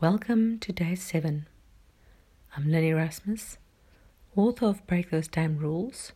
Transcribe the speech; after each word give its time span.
Welcome 0.00 0.60
to 0.60 0.70
day 0.70 0.94
seven. 0.94 1.48
I'm 2.56 2.70
Lynn 2.70 2.84
Erasmus, 2.84 3.58
author 4.36 4.66
of 4.66 4.86
Break 4.86 5.10
Those 5.10 5.26
Damn 5.26 5.58
Rules, 5.58 6.12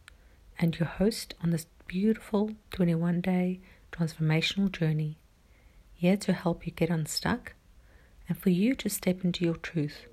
and 0.56 0.78
your 0.78 0.86
host 0.86 1.34
on 1.42 1.50
this 1.50 1.66
beautiful 1.88 2.52
21 2.70 3.20
day 3.20 3.58
transformational 3.90 4.70
journey, 4.70 5.18
here 5.94 6.16
to 6.18 6.32
help 6.32 6.64
you 6.64 6.70
get 6.70 6.90
unstuck 6.90 7.54
and 8.28 8.38
for 8.38 8.50
you 8.50 8.76
to 8.76 8.88
step 8.88 9.24
into 9.24 9.44
your 9.44 9.56
truth, 9.56 10.06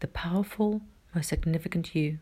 the 0.00 0.06
powerful, 0.06 0.82
most 1.14 1.30
significant 1.30 1.94
you. 1.94 2.18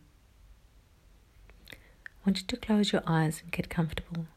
I 1.72 1.76
want 2.24 2.38
you 2.38 2.46
to 2.46 2.56
close 2.56 2.92
your 2.92 3.02
eyes 3.04 3.40
and 3.42 3.50
get 3.50 3.68
comfortable. 3.68 4.28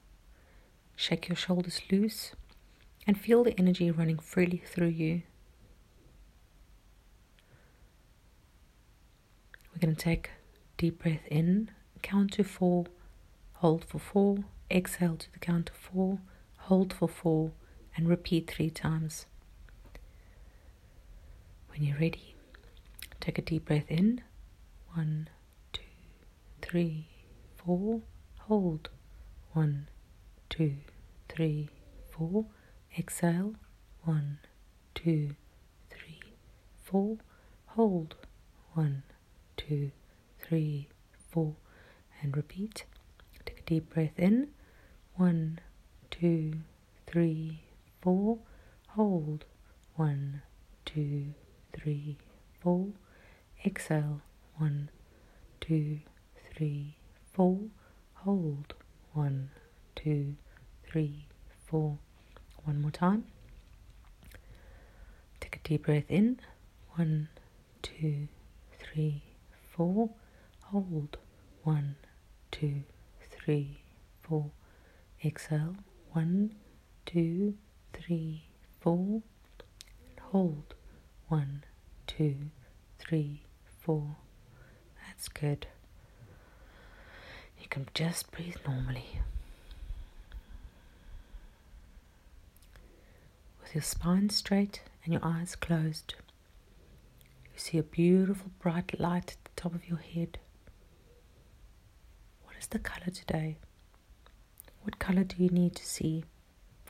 Shake 0.96 1.30
your 1.30 1.36
shoulders 1.36 1.82
loose 1.92 2.32
and 3.05 3.21
feel 3.21 3.44
the 3.44 3.54
energy 3.60 3.92
running 3.92 4.18
freely 4.18 4.64
through 4.66 4.88
you. 4.88 5.21
We're 9.82 9.88
going 9.88 9.96
to 9.96 10.04
take 10.04 10.30
deep 10.78 11.02
breath 11.02 11.26
in, 11.26 11.71
count 12.04 12.34
to 12.34 12.44
four, 12.44 12.86
hold 13.54 13.84
for 13.84 13.98
four, 13.98 14.44
exhale 14.70 15.16
to 15.16 15.34
the 15.34 15.40
count 15.40 15.71
of 15.71 15.76
four, 15.76 16.20
hold 16.57 16.94
for 16.94 17.07
four, 17.07 17.54
and 17.98 18.07
repeat 18.07 18.48
three 18.48 18.70
times. 18.70 19.26
When 21.70 21.82
you're 21.82 21.98
ready, 21.98 22.36
take 23.20 23.40
a 23.40 23.42
deep 23.42 23.66
breath 23.66 23.90
in. 23.90 24.21
One, 24.94 25.30
two, 25.74 25.82
three, 26.62 27.07
four. 27.56 28.02
Hold. 28.42 28.90
One, 29.54 29.88
two, 30.48 30.76
three, 31.28 31.70
four. 32.12 32.45
Exhale. 32.95 33.56
One, 34.04 34.38
two, 34.94 35.32
three, 35.90 36.22
four. 36.84 37.18
Hold. 37.66 38.14
One, 38.73 39.02
two, 39.67 39.92
three, 40.40 40.88
four. 41.30 41.56
And 42.22 42.36
repeat. 42.36 42.86
Take 43.45 43.59
a 43.59 43.64
deep 43.64 43.94
breath 43.94 44.17
in. 44.17 44.50
One, 45.16 45.59
two, 46.09 46.54
three, 47.08 47.62
four. 48.02 48.39
Hold. 48.89 49.45
One, 49.95 50.42
two, 50.86 51.34
three, 51.73 52.17
four. 52.59 52.88
Exhale. 53.66 54.22
One, 54.58 54.89
two, 55.59 56.00
three, 56.56 56.95
four. 57.34 57.59
Hold. 58.16 58.73
One, 59.14 59.50
two, 59.95 60.36
three, 60.88 61.26
four. 61.66 61.98
One 62.64 62.82
more 62.82 62.92
time. 62.92 63.26
Take 65.39 65.56
a 65.56 65.59
deep 65.59 65.86
breath 65.86 66.09
in. 66.09 66.39
One, 66.95 67.30
two, 67.82 68.28
three, 68.80 69.23
four. 69.82 70.10
Hold. 70.66 71.18
One, 71.64 71.96
two, 72.52 72.84
three, 73.32 73.82
four. 74.22 74.52
Exhale. 75.26 75.76
One, 76.12 76.54
two, 77.08 77.56
three, 77.92 78.44
four. 78.80 79.23
Hold. 80.32 80.76
One, 81.30 81.64
two, 82.06 82.36
three, 83.00 83.42
four. 83.80 84.18
That's 85.08 85.28
good. 85.28 85.66
You 87.60 87.68
can 87.68 87.88
just 87.95 88.30
breathe 88.32 88.58
normally. 88.68 89.20
With 93.64 93.73
your 93.73 93.82
spine 93.82 94.30
straight 94.30 94.82
and 95.04 95.14
your 95.14 95.26
eyes 95.26 95.56
closed, 95.56 96.14
see 97.62 97.78
a 97.78 97.84
beautiful 97.84 98.52
bright 98.59 99.00
light 99.00 99.31
at 99.34 99.44
the 99.45 99.62
top 99.62 99.76
of 99.76 99.88
your 99.88 100.00
head. 100.00 100.40
What 102.44 102.56
is 102.59 102.67
the 102.67 102.80
color 102.80 103.11
today? 103.14 103.58
What 104.82 104.99
color 104.99 105.23
do 105.23 105.36
you 105.44 105.49
need 105.49 105.76
to 105.76 105.86
see? 105.86 106.26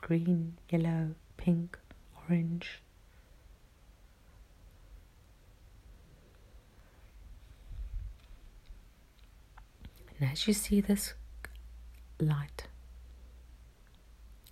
Green, 0.00 0.56
yellow, 0.70 1.14
pink, 1.36 1.78
orange? 2.28 2.80
And 10.18 10.30
as 10.30 10.46
you 10.46 10.54
see 10.54 10.80
this 10.80 11.14
light 12.20 12.68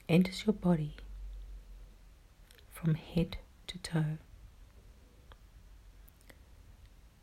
enters 0.09 0.45
your 0.45 0.53
body 0.53 0.97
from 2.71 2.95
head 2.95 3.39
to 3.69 3.79
toe, 3.79 4.19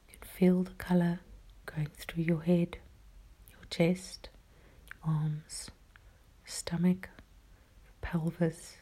you 0.10 0.18
can 0.20 0.27
feel 0.38 0.62
the 0.62 0.72
color 0.74 1.20
going 1.66 1.88
through 1.98 2.22
your 2.22 2.44
head, 2.44 2.78
your 3.50 3.62
chest, 3.72 4.30
your 4.94 5.16
arms, 5.16 5.72
stomach, 6.46 7.10
your 7.84 7.94
pelvis, 8.02 8.76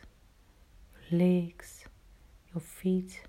your 1.09 1.17
legs, 1.17 1.85
your 2.53 2.59
feet, 2.59 3.21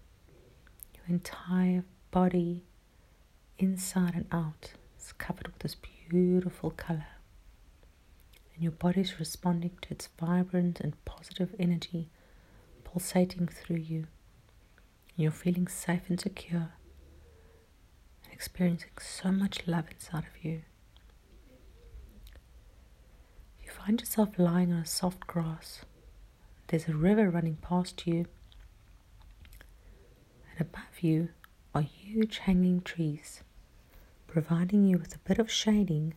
your 0.97 1.05
entire 1.07 1.85
body, 2.11 2.65
inside 3.59 4.17
and 4.17 4.27
out, 4.33 4.73
is 4.99 5.13
covered 5.13 5.47
with 5.47 5.61
this 5.61 5.77
beautiful 6.09 6.71
color. 6.71 7.07
And 8.55 8.61
your 8.65 8.73
body 8.73 9.03
is 9.03 9.21
responding 9.21 9.79
to 9.83 9.93
its 9.93 10.09
vibrant 10.19 10.81
and 10.81 11.05
positive 11.05 11.55
energy 11.61 12.09
pulsating 12.83 13.47
through 13.47 13.77
you. 13.77 14.09
You're 15.15 15.31
feeling 15.31 15.69
safe 15.69 16.09
and 16.09 16.19
secure 16.19 16.73
experiencing 18.37 18.91
so 19.01 19.33
much 19.33 19.67
love 19.67 19.87
inside 19.91 20.25
of 20.25 20.45
you. 20.45 20.61
You 23.65 23.71
find 23.71 23.99
yourself 23.99 24.39
lying 24.39 24.73
on 24.73 24.81
a 24.81 24.87
soft 24.87 25.27
grass. 25.27 25.81
There's 26.69 26.87
a 26.87 26.95
river 26.95 27.31
running 27.31 27.57
past 27.63 28.07
you, 28.07 28.27
and 30.51 30.61
above 30.61 31.01
you 31.01 31.31
are 31.75 31.81
huge 31.81 32.39
hanging 32.39 32.83
trees 32.83 33.43
providing 34.27 34.85
you 34.85 34.99
with 34.99 35.15
a 35.15 35.19
bit 35.21 35.39
of 35.39 35.51
shading 35.51 36.13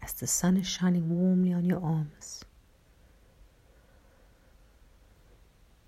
as 0.00 0.12
the 0.12 0.28
sun 0.28 0.56
is 0.56 0.68
shining 0.68 1.08
warmly 1.18 1.52
on 1.52 1.64
your 1.64 1.82
arms. 1.82 2.44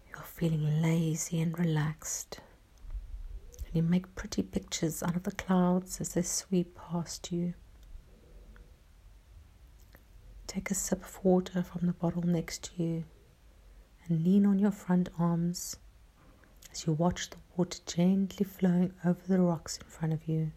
You're 0.08 0.24
feeling 0.24 0.82
lazy 0.82 1.40
and 1.40 1.56
relaxed. 1.56 2.40
You 3.74 3.82
make 3.82 4.14
pretty 4.14 4.44
pictures 4.44 5.02
out 5.02 5.16
of 5.16 5.24
the 5.24 5.32
clouds 5.32 6.00
as 6.00 6.14
they 6.14 6.22
sweep 6.22 6.76
past 6.76 7.32
you. 7.32 7.54
Take 10.46 10.70
a 10.70 10.74
sip 10.74 11.04
of 11.04 11.24
water 11.24 11.60
from 11.64 11.88
the 11.88 11.92
bottle 11.92 12.22
next 12.22 12.62
to 12.76 12.82
you 12.84 13.04
and 14.06 14.22
lean 14.22 14.46
on 14.46 14.60
your 14.60 14.70
front 14.70 15.08
arms 15.18 15.74
as 16.70 16.86
you 16.86 16.92
watch 16.92 17.30
the 17.30 17.36
water 17.56 17.80
gently 17.84 18.44
flowing 18.44 18.94
over 19.04 19.20
the 19.26 19.40
rocks 19.40 19.78
in 19.78 19.88
front 19.88 20.12
of 20.12 20.28
you. 20.28 20.52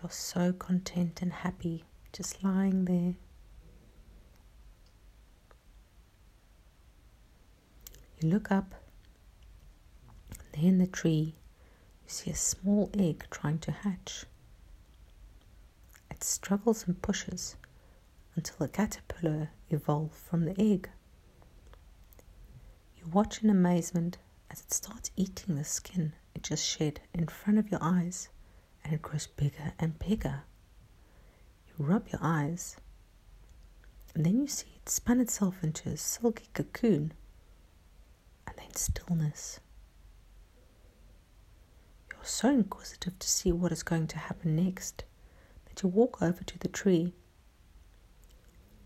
You're 0.00 0.10
so 0.10 0.54
content 0.54 1.20
and 1.20 1.34
happy 1.34 1.84
just 2.14 2.42
lying 2.42 2.86
there. 2.86 3.14
You 8.22 8.30
look 8.30 8.50
up, 8.50 8.74
there 10.54 10.64
in 10.64 10.78
the 10.78 10.86
tree, 10.86 11.34
you 12.04 12.10
see 12.10 12.30
a 12.30 12.36
small 12.36 12.90
egg 12.94 13.26
trying 13.30 13.58
to 13.60 13.72
hatch. 13.72 14.24
It 16.10 16.22
struggles 16.22 16.86
and 16.86 17.00
pushes 17.00 17.56
until 18.36 18.66
a 18.66 18.68
caterpillar 18.68 19.50
evolves 19.70 20.18
from 20.18 20.44
the 20.44 20.60
egg. 20.60 20.90
You 22.96 23.06
watch 23.08 23.42
in 23.42 23.50
amazement 23.50 24.18
as 24.50 24.60
it 24.60 24.72
starts 24.72 25.10
eating 25.16 25.56
the 25.56 25.64
skin 25.64 26.12
it 26.34 26.42
just 26.42 26.64
shed 26.64 27.00
in 27.12 27.26
front 27.26 27.58
of 27.58 27.70
your 27.70 27.82
eyes 27.82 28.28
and 28.84 28.92
it 28.92 29.02
grows 29.02 29.26
bigger 29.26 29.72
and 29.78 29.98
bigger. 29.98 30.42
You 31.66 31.84
rub 31.84 32.08
your 32.08 32.20
eyes, 32.22 32.76
and 34.14 34.24
then 34.24 34.40
you 34.40 34.46
see 34.46 34.68
it 34.76 34.88
spun 34.88 35.20
itself 35.20 35.62
into 35.64 35.88
a 35.88 35.96
silky 35.96 36.48
cocoon, 36.52 37.12
and 38.46 38.56
then 38.58 38.74
stillness. 38.74 39.60
You're 42.24 42.30
so 42.30 42.48
inquisitive 42.48 43.18
to 43.18 43.28
see 43.28 43.52
what 43.52 43.70
is 43.70 43.82
going 43.82 44.06
to 44.06 44.16
happen 44.18 44.56
next 44.56 45.04
that 45.66 45.82
you 45.82 45.90
walk 45.90 46.22
over 46.22 46.42
to 46.42 46.58
the 46.58 46.68
tree 46.68 47.12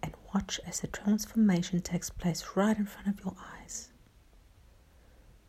and 0.03 0.13
watch 0.35 0.59
as 0.67 0.81
the 0.81 0.89
transformation 0.89 1.81
takes 1.81 2.11
place 2.11 2.45
right 2.57 2.77
in 2.77 2.85
front 2.87 3.07
of 3.07 3.25
your 3.25 3.37
eyes. 3.55 3.91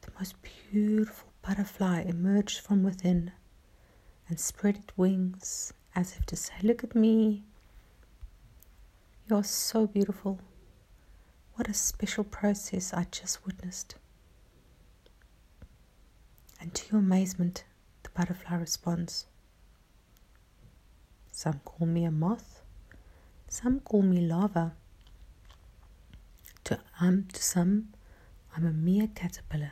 The 0.01 0.11
most 0.19 0.35
beautiful 0.71 1.29
butterfly 1.41 2.01
emerged 2.01 2.59
from 2.59 2.83
within 2.83 3.31
and 4.27 4.39
spread 4.39 4.75
its 4.75 4.95
wings 4.95 5.73
as 5.95 6.15
if 6.15 6.27
to 6.27 6.35
say, 6.35 6.53
Look 6.61 6.83
at 6.83 6.93
me. 6.93 7.43
You're 9.27 9.43
so 9.43 9.87
beautiful. 9.87 10.39
What 11.55 11.67
a 11.67 11.73
special 11.73 12.23
process 12.23 12.93
I 12.93 13.07
just 13.09 13.43
witnessed. 13.47 13.95
And 16.61 16.71
to 16.75 16.91
your 16.91 16.99
amazement, 16.99 17.63
butterfly 18.19 18.57
responds. 18.57 19.27
Some 21.31 21.61
call 21.63 21.87
me 21.87 22.03
a 22.03 22.11
moth, 22.11 22.63
some 23.47 23.79
call 23.79 24.01
me 24.01 24.19
larva. 24.19 24.73
To, 26.65 26.79
um, 26.99 27.27
to 27.31 27.41
some, 27.41 27.93
I'm 28.53 28.65
a 28.65 28.73
mere 28.73 29.07
caterpillar, 29.07 29.71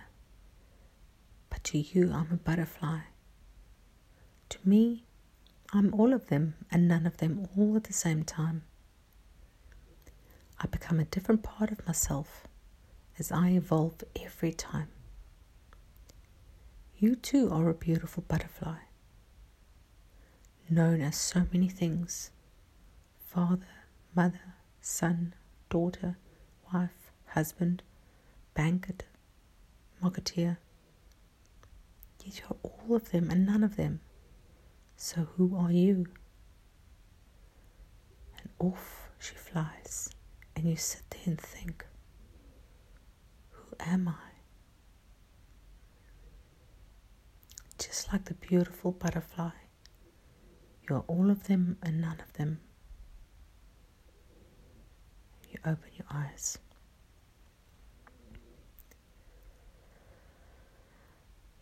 but 1.50 1.62
to 1.66 1.78
you, 1.78 2.14
I'm 2.14 2.32
a 2.32 2.38
butterfly. 2.38 3.00
To 4.48 4.58
me, 4.64 5.04
I'm 5.74 5.94
all 5.94 6.14
of 6.14 6.28
them 6.28 6.54
and 6.72 6.88
none 6.88 7.06
of 7.06 7.18
them 7.18 7.50
all 7.58 7.76
at 7.76 7.84
the 7.84 7.92
same 7.92 8.24
time. 8.24 8.64
I 10.58 10.68
become 10.68 11.02
a 11.02 11.04
different 11.04 11.44
part 11.44 11.70
of 11.74 11.86
myself 11.86 12.48
as 13.20 13.30
I 13.30 13.50
evolve 13.50 14.06
every 14.16 14.54
time. 14.54 14.88
You 17.00 17.16
too 17.16 17.52
are 17.52 17.70
a 17.70 17.76
beautiful 17.76 18.24
butterfly, 18.28 18.80
known 20.68 21.00
as 21.00 21.16
so 21.16 21.46
many 21.54 21.70
things 21.70 22.32
father, 23.20 23.68
mother, 24.16 24.56
son, 24.82 25.36
daughter, 25.70 26.18
wife, 26.74 27.12
husband, 27.28 27.84
banquet, 28.56 29.04
marketeer. 30.02 30.58
Yet 32.26 32.40
you're 32.40 32.58
all 32.64 32.96
of 32.96 33.12
them 33.12 33.30
and 33.30 33.46
none 33.46 33.64
of 33.64 33.76
them. 33.76 34.00
So 34.96 35.28
who 35.38 35.56
are 35.56 35.72
you? 35.72 36.08
And 38.40 38.50
off 38.58 39.12
she 39.20 39.36
flies, 39.36 40.10
and 40.56 40.66
you 40.68 40.76
sit 40.76 41.08
there 41.12 41.22
and 41.26 41.40
think, 41.40 41.86
Who 43.52 43.76
am 43.80 44.08
I? 44.08 44.37
Just 47.98 48.14
like 48.14 48.26
the 48.26 48.36
beautiful 48.36 48.92
butterfly, 48.92 49.50
you 50.88 50.98
are 50.98 51.04
all 51.08 51.32
of 51.32 51.48
them 51.48 51.80
and 51.82 52.00
none 52.00 52.20
of 52.20 52.32
them. 52.34 52.60
You 55.50 55.58
open 55.66 55.90
your 55.96 56.06
eyes. 56.12 56.60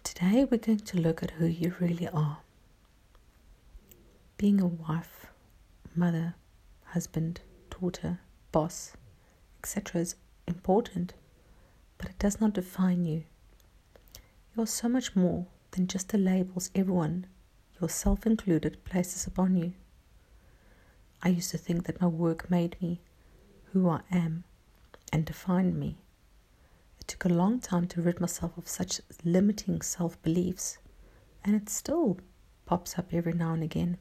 Today, 0.04 0.44
we're 0.44 0.58
going 0.58 0.80
to 0.80 1.00
look 1.00 1.24
at 1.24 1.32
who 1.32 1.46
you 1.46 1.74
really 1.80 2.10
are 2.10 2.40
being 4.36 4.60
a 4.60 4.68
wife, 4.68 5.28
mother, 5.96 6.36
husband, 6.88 7.40
daughter, 7.70 8.20
boss, 8.52 8.92
etc., 9.64 10.02
is 10.02 10.16
important, 10.50 11.14
but 11.98 12.10
it 12.10 12.20
does 12.20 12.42
not 12.42 12.52
define 12.52 13.06
you. 13.06 13.24
You 14.54 14.64
are 14.64 14.68
so 14.68 14.90
much 14.90 15.16
more 15.16 15.48
than 15.76 15.88
just 15.88 16.10
the 16.10 16.18
labels 16.18 16.72
everyone, 16.74 17.28
yourself 17.82 18.26
included, 18.26 18.84
places 18.86 19.28
upon 19.28 19.56
you. 19.56 19.74
I 21.22 21.30
used 21.30 21.52
to 21.52 21.58
think 21.58 21.86
that 21.86 22.02
my 22.02 22.08
work 22.08 22.50
made 22.50 22.82
me 22.82 23.02
who 23.72 23.90
I 23.90 24.02
am 24.12 24.44
and 25.12 25.26
defined 25.26 25.76
me. 25.78 25.98
It 27.00 27.08
took 27.08 27.26
a 27.26 27.30
long 27.30 27.60
time 27.60 27.88
to 27.90 28.02
rid 28.02 28.20
myself 28.22 28.58
of 28.58 28.68
such 28.68 29.02
limiting 29.24 29.82
self 29.82 30.22
beliefs, 30.22 30.78
and 31.44 31.56
it 31.56 31.70
still 31.70 32.18
pops 32.66 32.98
up 32.98 33.14
every 33.14 33.34
now 33.34 33.54
and 33.54 33.64
again 33.64 33.98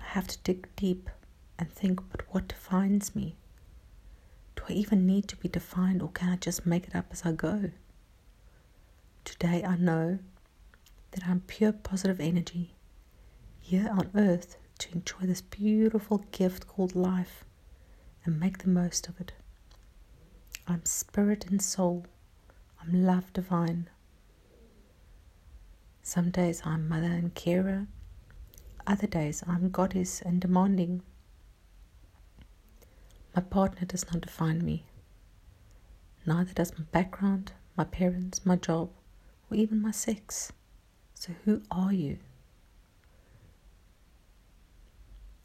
I 0.00 0.04
have 0.04 0.26
to 0.28 0.38
dig 0.38 0.68
deep 0.76 1.10
and 1.58 1.70
think, 1.70 2.00
but 2.10 2.22
what 2.32 2.48
defines 2.48 3.14
me? 3.14 3.36
Do 4.56 4.62
I 4.68 4.72
even 4.72 5.06
need 5.06 5.28
to 5.28 5.36
be 5.36 5.48
defined 5.48 6.02
or 6.02 6.08
can 6.10 6.28
I 6.30 6.36
just 6.36 6.66
make 6.66 6.86
it 6.86 6.94
up 6.96 7.06
as 7.10 7.24
I 7.24 7.32
go? 7.32 7.70
Today 9.24 9.64
I 9.64 9.76
know 9.76 10.18
that 11.12 11.26
I'm 11.26 11.40
pure 11.40 11.72
positive 11.72 12.20
energy 12.20 12.74
here 13.60 13.88
on 13.90 14.10
earth 14.14 14.56
to 14.78 14.92
enjoy 14.92 15.26
this 15.26 15.42
beautiful 15.42 16.24
gift 16.32 16.66
called 16.66 16.94
life 16.94 17.44
and 18.24 18.38
make 18.40 18.58
the 18.58 18.68
most 18.68 19.08
of 19.08 19.20
it. 19.20 19.32
I'm 20.66 20.84
spirit 20.84 21.46
and 21.46 21.60
soul. 21.60 22.06
I'm 22.80 23.04
love 23.04 23.32
divine. 23.32 23.88
Some 26.02 26.30
days 26.30 26.62
I'm 26.64 26.88
mother 26.88 27.06
and 27.12 27.34
carer. 27.34 27.86
Other 28.86 29.06
days 29.06 29.42
I'm 29.46 29.70
goddess 29.70 30.22
and 30.22 30.40
demanding. 30.40 31.02
My 33.34 33.42
partner 33.42 33.86
does 33.86 34.06
not 34.10 34.22
define 34.22 34.64
me. 34.64 34.84
Neither 36.24 36.54
does 36.54 36.78
my 36.78 36.84
background, 36.92 37.52
my 37.76 37.84
parents, 37.84 38.44
my 38.46 38.56
job, 38.56 38.90
or 39.50 39.56
even 39.56 39.80
my 39.82 39.90
sex. 39.90 40.52
So, 41.20 41.32
who 41.44 41.62
are 41.70 41.92
you? 41.92 42.18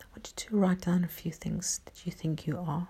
I 0.01 0.05
want 0.15 0.27
you 0.27 0.33
to 0.35 0.55
write 0.55 0.81
down 0.81 1.03
a 1.03 1.07
few 1.07 1.31
things 1.31 1.81
that 1.85 2.05
you 2.05 2.11
think 2.11 2.45
you 2.45 2.59
are. 2.59 2.89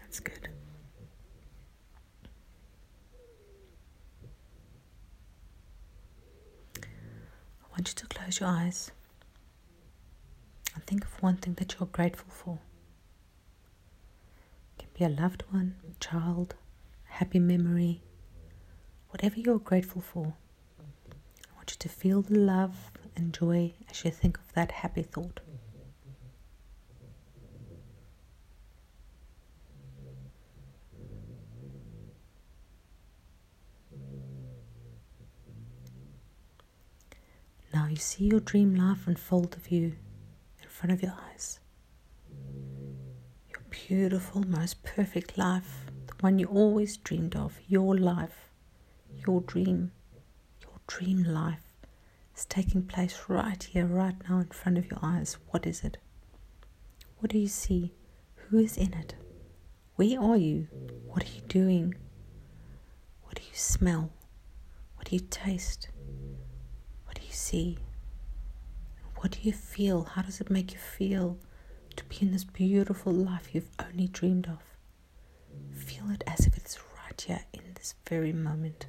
That's 0.00 0.18
good. 0.20 0.48
I 6.82 7.70
want 7.70 7.88
you 7.88 7.94
to 7.94 8.06
your 8.40 8.48
eyes 8.48 8.90
and 10.74 10.84
think 10.84 11.04
of 11.04 11.22
one 11.22 11.36
thing 11.36 11.54
that 11.54 11.76
you're 11.78 11.88
grateful 11.88 12.30
for. 12.30 12.58
It 14.78 14.82
can 14.82 14.88
be 14.98 15.04
a 15.04 15.20
loved 15.20 15.44
one, 15.50 15.76
a 15.88 15.94
child, 16.02 16.54
a 17.08 17.14
happy 17.14 17.38
memory, 17.38 18.02
whatever 19.10 19.38
you're 19.38 19.58
grateful 19.58 20.00
for. 20.02 20.34
I 20.80 21.56
want 21.56 21.70
you 21.72 21.76
to 21.78 21.88
feel 21.88 22.22
the 22.22 22.38
love 22.38 22.90
and 23.16 23.34
joy 23.34 23.74
as 23.90 24.04
you 24.04 24.10
think 24.10 24.38
of 24.38 24.52
that 24.54 24.72
happy 24.72 25.02
thought. 25.02 25.40
Now 37.72 37.86
you 37.86 37.89
see 38.00 38.24
your 38.24 38.40
dream 38.40 38.74
life 38.74 39.06
unfold 39.06 39.54
of 39.56 39.70
you 39.70 39.94
in 40.62 40.68
front 40.68 40.92
of 40.92 41.02
your 41.02 41.14
eyes. 41.30 41.60
Your 43.50 43.62
beautiful, 43.70 44.42
most 44.42 44.82
perfect 44.82 45.36
life, 45.38 45.86
the 46.06 46.14
one 46.20 46.38
you 46.38 46.46
always 46.46 46.96
dreamed 46.96 47.36
of, 47.36 47.58
your 47.68 47.96
life, 47.96 48.50
your 49.26 49.40
dream, 49.42 49.92
your 50.62 50.80
dream 50.86 51.22
life 51.24 51.62
is 52.36 52.44
taking 52.46 52.82
place 52.82 53.24
right 53.28 53.62
here, 53.62 53.86
right 53.86 54.16
now 54.28 54.38
in 54.38 54.46
front 54.48 54.78
of 54.78 54.90
your 54.90 55.00
eyes. 55.02 55.36
What 55.50 55.66
is 55.66 55.82
it? 55.84 55.98
What 57.18 57.30
do 57.30 57.38
you 57.38 57.48
see? 57.48 57.92
Who 58.34 58.58
is 58.58 58.76
in 58.76 58.94
it? 58.94 59.14
Where 59.96 60.18
are 60.20 60.36
you? 60.36 60.68
What 61.06 61.24
are 61.24 61.34
you 61.34 61.42
doing? 61.48 61.94
What 63.22 63.34
do 63.36 63.42
you 63.42 63.54
smell? 63.56 64.10
What 64.96 65.08
do 65.08 65.16
you 65.16 65.22
taste? 65.30 65.88
What 67.04 67.16
do 67.16 67.22
you 67.26 67.32
see? 67.32 67.78
What 69.20 69.32
do 69.32 69.38
you 69.42 69.52
feel? 69.52 70.04
How 70.04 70.22
does 70.22 70.40
it 70.40 70.48
make 70.48 70.72
you 70.72 70.78
feel 70.78 71.38
to 71.96 72.04
be 72.04 72.16
in 72.22 72.32
this 72.32 72.44
beautiful 72.44 73.12
life 73.12 73.54
you've 73.54 73.68
only 73.78 74.08
dreamed 74.08 74.46
of? 74.48 74.62
Feel 75.76 76.10
it 76.10 76.24
as 76.26 76.46
if 76.46 76.56
it's 76.56 76.78
right 76.96 77.20
here 77.20 77.44
in 77.52 77.74
this 77.74 77.94
very 78.08 78.32
moment. 78.32 78.86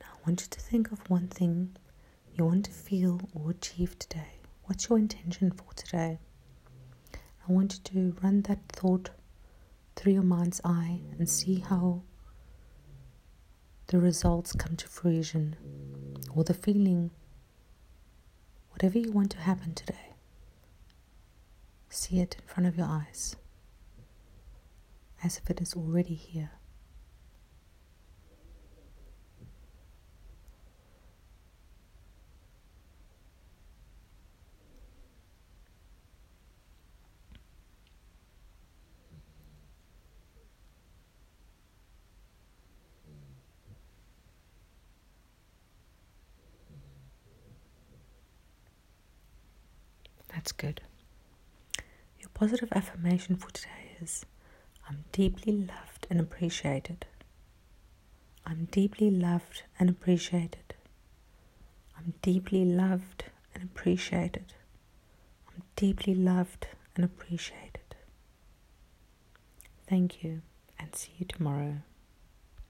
I 0.00 0.13
want 0.26 0.40
you 0.40 0.48
to 0.48 0.60
think 0.60 0.90
of 0.90 1.10
one 1.10 1.28
thing 1.28 1.76
you 2.34 2.44
want 2.44 2.64
to 2.64 2.70
feel 2.70 3.20
or 3.34 3.50
achieve 3.50 3.98
today. 3.98 4.40
What's 4.64 4.88
your 4.88 4.98
intention 4.98 5.50
for 5.50 5.72
today? 5.74 6.18
I 7.14 7.52
want 7.52 7.74
you 7.74 7.80
to 7.92 8.16
run 8.22 8.40
that 8.42 8.60
thought 8.68 9.10
through 9.96 10.14
your 10.14 10.22
mind's 10.22 10.62
eye 10.64 11.00
and 11.18 11.28
see 11.28 11.56
how 11.60 12.02
the 13.88 13.98
results 13.98 14.52
come 14.52 14.76
to 14.76 14.88
fruition 14.88 15.56
or 16.34 16.42
the 16.42 16.54
feeling, 16.54 17.10
whatever 18.70 18.98
you 18.98 19.12
want 19.12 19.30
to 19.32 19.38
happen 19.38 19.74
today. 19.74 20.14
See 21.90 22.20
it 22.20 22.36
in 22.40 22.46
front 22.46 22.66
of 22.66 22.76
your 22.76 22.86
eyes 22.86 23.36
as 25.22 25.36
if 25.38 25.50
it 25.50 25.60
is 25.60 25.74
already 25.74 26.14
here. 26.14 26.50
That's 50.44 50.52
good. 50.52 50.82
Your 52.20 52.28
positive 52.34 52.68
affirmation 52.72 53.36
for 53.36 53.50
today 53.50 53.96
is 53.98 54.26
I'm 54.86 55.06
deeply 55.10 55.54
loved 55.54 56.06
and 56.10 56.20
appreciated. 56.20 57.06
I'm 58.44 58.66
deeply 58.70 59.10
loved 59.10 59.62
and 59.80 59.88
appreciated. 59.88 60.74
I'm 61.96 62.12
deeply 62.20 62.62
loved 62.66 63.24
and 63.54 63.64
appreciated. 63.64 64.52
I'm 65.48 65.62
deeply 65.76 66.14
loved 66.14 66.66
and 66.94 67.06
appreciated. 67.06 67.94
Thank 69.88 70.22
you 70.22 70.42
and 70.78 70.94
see 70.94 71.12
you 71.16 71.24
tomorrow. 71.24 71.76